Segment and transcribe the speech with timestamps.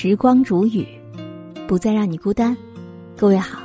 [0.00, 0.86] 时光煮雨，
[1.66, 2.56] 不再让你孤单。
[3.16, 3.58] 各位好，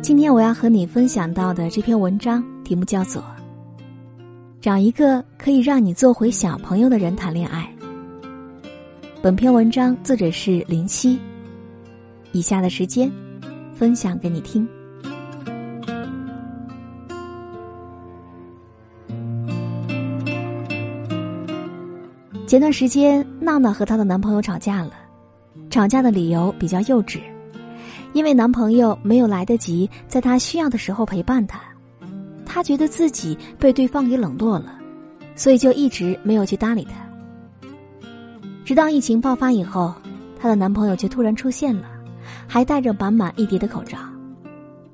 [0.00, 3.20] 今天我要和你分享到的这篇文章题目叫做
[4.58, 7.70] 《找一个可以让你做回小朋友的人谈恋爱》。
[9.20, 11.18] 本篇文章作者是林夕。
[12.32, 13.12] 以下的时间，
[13.74, 14.66] 分享给你听。
[22.46, 24.90] 前段时间，娜娜和她的男朋友吵架了。
[25.70, 27.20] 吵架的理由比较幼稚，
[28.12, 31.60] 因为男朋友没有来得及在她需要的时候陪伴她，
[32.44, 34.76] 她觉得自己被对方给冷落了，
[35.36, 36.96] 所以就一直没有去搭理他。
[38.64, 39.94] 直到疫情爆发以后，
[40.40, 41.84] 她的男朋友却突然出现了，
[42.48, 43.96] 还带着满满一叠的口罩，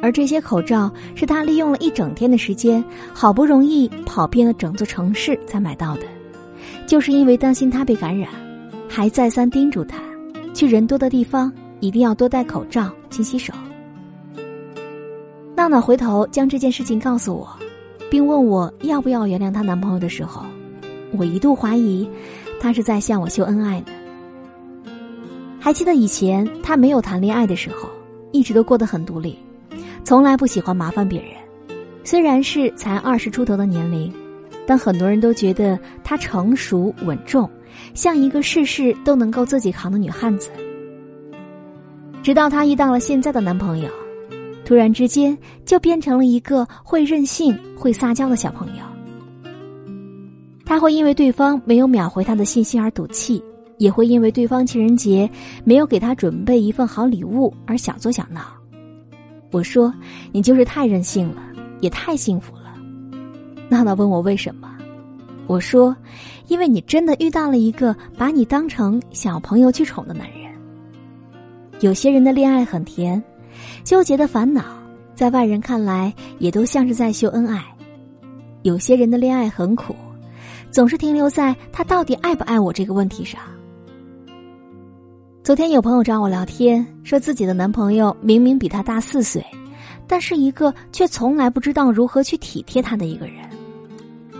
[0.00, 6.02] 而这些口罩是她利用了一整天的时间，好不容易跑遍了整座城市才买到的。
[6.86, 8.30] 就是因为担心他被感染，
[8.88, 9.98] 还再三叮嘱他，
[10.54, 13.52] 去人多的地方一定要多戴口罩、勤洗手。
[15.54, 17.48] 闹闹回头将这件事情告诉我，
[18.10, 20.44] 并问我要不要原谅她男朋友的时候，
[21.16, 22.08] 我一度怀疑，
[22.60, 23.86] 他是在向我秀恩爱呢。
[25.60, 27.88] 还记得以前他没有谈恋爱的时候，
[28.32, 29.38] 一直都过得很独立，
[30.04, 31.32] 从来不喜欢麻烦别人，
[32.04, 34.12] 虽然是才二十出头的年龄。
[34.66, 37.48] 但很多人都觉得她成熟稳重，
[37.94, 40.50] 像一个事事都能够自己扛的女汉子。
[42.22, 43.88] 直到她遇到了现在的男朋友，
[44.64, 48.82] 突然之间就变成了一个会任性、会撒娇的小朋友。
[50.64, 53.42] 她会因为对方没有秒回她的信息而赌气，
[53.78, 55.30] 也会因为对方情人节
[55.64, 58.42] 没有给她准备一份好礼物而小作小闹。
[59.50, 59.90] 我说
[60.30, 61.42] ：“你就是太任性了，
[61.80, 62.74] 也太幸福了。”
[63.70, 64.68] 娜娜问我为什么，
[65.48, 65.96] 我说，
[66.46, 70.52] 因为你真的遇到了一个把你当成小朋友去宠的男人。
[71.80, 73.22] 有些人的恋爱很甜，
[73.82, 74.62] 纠结的烦恼
[75.14, 77.60] 在外人看来也都像是在秀恩爱；
[78.62, 79.96] 有些人的恋爱很苦，
[80.70, 83.40] 总是停留在他到底爱不爱我这个问题上。
[85.42, 89.42] 昨天有朋友找我聊天，说自己的男朋友明明比他大四岁，
[90.06, 93.48] 但是一个却从来不知道如何去体贴他的一个人。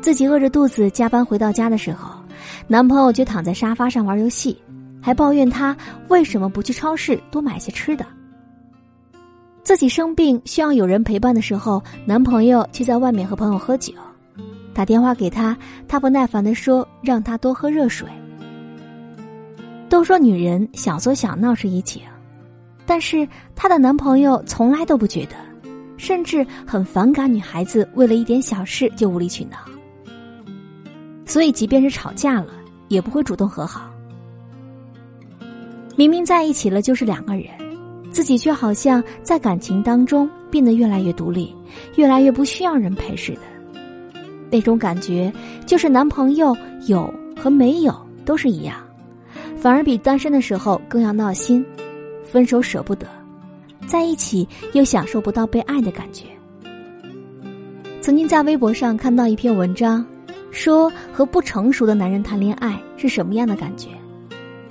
[0.00, 2.20] 自己饿着肚子加班回到家的时候，
[2.66, 4.56] 男朋友就躺在沙发上玩游戏，
[5.00, 5.76] 还抱怨他
[6.08, 8.06] 为什么不去超市多买些吃的。
[9.62, 13.92] 自己生病需要有人陪伴的时候，男朋友却在外面和朋友喝酒，
[14.72, 15.56] 打电话给他，
[15.86, 18.08] 他不耐烦的说让他多喝热水。
[19.90, 22.02] 都说女人小作小闹是一情，
[22.86, 25.36] 但是她的男朋友从来都不觉得，
[25.96, 29.58] 甚至很反感女孩子为了一点小事就无理取闹。
[31.30, 32.48] 所以，即便是吵架了，
[32.88, 33.88] 也不会主动和好。
[35.94, 37.44] 明明在一起了，就是两个人，
[38.10, 41.54] 自己却好像在感情当中变得越来越独立，
[41.94, 43.42] 越来越不需要人陪似的。
[44.50, 45.32] 那种感觉，
[45.66, 46.56] 就是男朋友
[46.88, 47.08] 有
[47.40, 48.78] 和没有都是一样，
[49.56, 51.64] 反而比单身的时候更要闹心。
[52.24, 53.06] 分手舍不得，
[53.86, 56.24] 在一起又享受不到被爱的感觉。
[58.00, 60.04] 曾经在微博上看到一篇文章。
[60.50, 63.88] 说和不成熟的男人谈恋爱是什么样的感觉？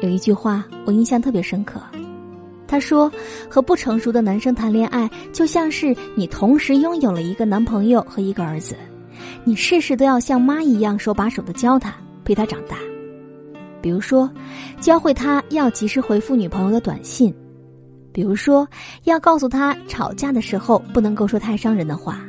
[0.00, 1.80] 有一句话我印象特别深刻，
[2.66, 3.10] 他说
[3.48, 8.74] 和不成熟的男生谈恋爱就像是你同时拥有了一个男朋友和一个儿子，
[9.44, 11.94] 你事事都要像妈一样手把手的教他，
[12.24, 12.76] 陪他长大。
[13.82, 14.30] 比如说，
[14.80, 17.32] 教会他要及时回复女朋友的短信；
[18.12, 18.68] 比如说，
[19.04, 22.20] 要告诉他吵架的时候不能够说太伤人的话。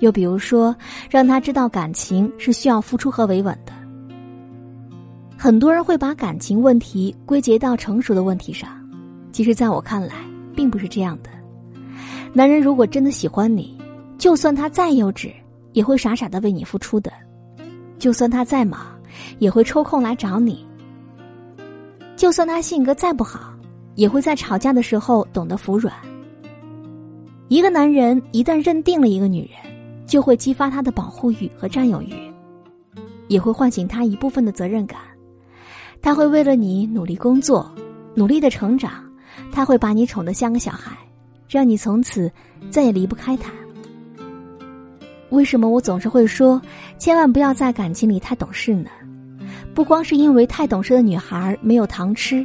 [0.00, 0.74] 又比如说，
[1.10, 3.72] 让他知道感情是需要付出和维稳的。
[5.36, 8.68] 很多人会把感情问题归结到成熟的问题上，
[9.32, 10.14] 其实在我看来，
[10.54, 11.30] 并不是这样的。
[12.32, 13.76] 男人如果真的喜欢你，
[14.18, 15.32] 就算他再幼稚，
[15.72, 17.10] 也会傻傻的为你付出的；
[17.98, 18.80] 就算他再忙，
[19.38, 20.56] 也会抽空来找你；
[22.16, 23.52] 就算他性格再不好，
[23.94, 25.94] 也会在吵架的时候懂得服软。
[27.46, 29.72] 一个男人一旦认定了一个女人，
[30.08, 32.14] 就会激发他的保护欲和占有欲，
[33.28, 34.98] 也会唤醒他一部分的责任感。
[36.00, 37.70] 他会为了你努力工作，
[38.14, 39.04] 努力的成长。
[39.52, 40.96] 他会把你宠得像个小孩，
[41.48, 42.30] 让你从此
[42.70, 43.52] 再也离不开他。
[45.30, 46.60] 为什么我总是会说，
[46.98, 48.90] 千万不要在感情里太懂事呢？
[49.74, 52.44] 不光是因为太懂事的女孩没有糖吃，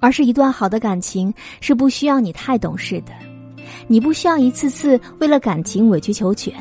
[0.00, 3.12] 而是一段好的感情是不需要你太懂事的。
[3.86, 6.54] 你不需要一次次为了感情委曲求全。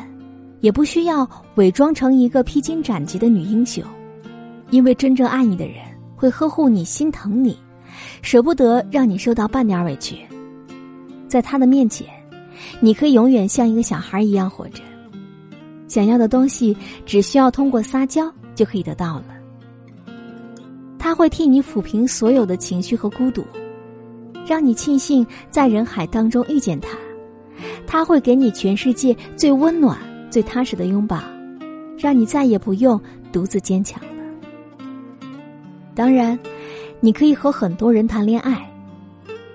[0.61, 3.83] 也不需要伪装成一个披荆斩棘的女英雄，
[4.69, 5.75] 因为真正爱你的人
[6.15, 7.57] 会呵护你、心疼你，
[8.21, 10.17] 舍不得让你受到半点委屈。
[11.27, 12.07] 在他的面前，
[12.79, 14.81] 你可以永远像一个小孩一样活着。
[15.87, 19.25] 想要的东西只需要通过撒娇就可以得到了。
[20.97, 23.43] 他会替你抚平所有的情绪和孤独，
[24.45, 26.97] 让你庆幸在人海当中遇见他。
[27.87, 29.97] 他会给你全世界最温暖、
[30.31, 31.19] 最踏实的拥抱，
[31.97, 32.99] 让你再也不用
[33.31, 34.09] 独自坚强了。
[35.93, 36.39] 当然，
[37.01, 38.65] 你可以和很多人谈恋爱，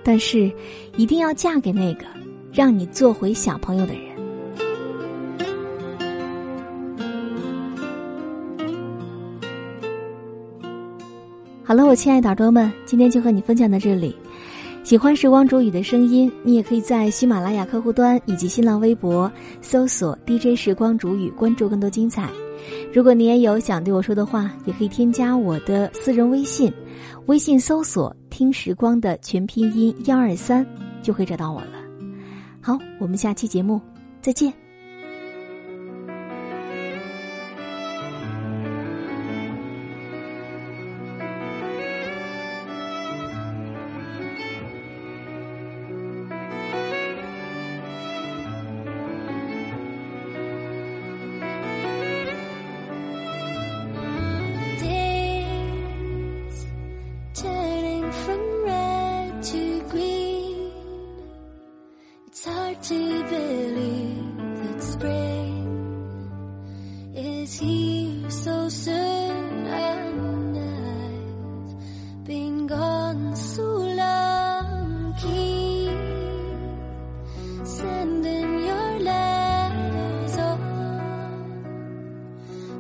[0.05, 0.53] 但是
[0.97, 2.05] 一定要嫁给那个
[2.53, 4.03] 让你做回小朋友的人。
[11.65, 14.15] 好了，我亲爱的耳朵们，今天就和你分享到这里。
[14.87, 19.29] 喜欢时光煮雨的声音，你也可以在喜马拉雅客户端以及新浪微博
[19.61, 22.31] 搜索 DJ 时光煮雨，关注更多精彩。
[22.95, 26.73] 如果你也有想对我说的话，也可以添加我的私人微信，
[27.27, 30.65] 微信搜索“听时光”的全拼音幺二三，
[31.03, 31.73] 就会找到我了。
[32.61, 33.81] 好，我们下期节目
[34.23, 34.66] 再见。
[68.29, 75.97] So soon and I've been gone so long keep
[77.65, 80.61] sending your letters on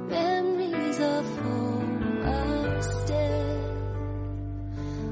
[0.09, 3.61] memories of home are still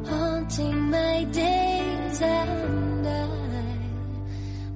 [0.06, 3.28] haunting my days and I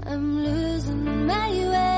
[0.06, 1.97] I'm losing my way.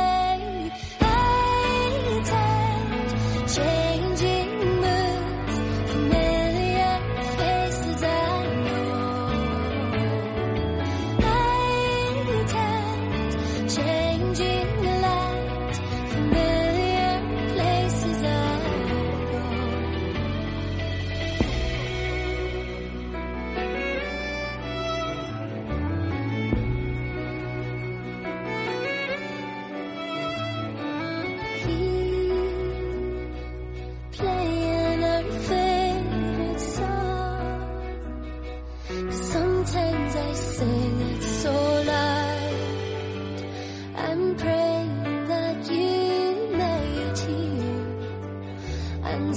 [49.10, 49.34] and